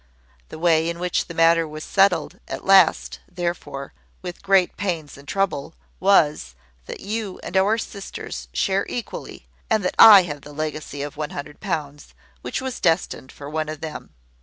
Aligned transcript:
The 0.49 0.57
way 0.57 0.89
in 0.89 0.97
which 0.97 1.25
the 1.27 1.35
matter 1.35 1.67
was 1.67 1.83
settled 1.83 2.39
at 2.47 2.65
last, 2.65 3.19
therefore, 3.31 3.93
with 4.23 4.41
great 4.41 4.75
pains 4.75 5.15
and 5.15 5.27
trouble, 5.27 5.75
was, 5.99 6.55
that 6.87 7.01
you 7.01 7.37
and 7.43 7.55
our 7.55 7.77
sisters 7.77 8.47
share 8.51 8.87
equally, 8.89 9.45
and 9.69 9.85
that 9.85 9.93
I 9.99 10.23
have 10.23 10.41
the 10.41 10.53
legacy 10.53 11.03
of 11.03 11.17
100 11.17 11.59
pounds, 11.59 12.15
which 12.41 12.63
was 12.63 12.79
destined 12.79 13.31
for 13.31 13.47
one 13.47 13.69
of 13.69 13.81
them. 13.81 14.09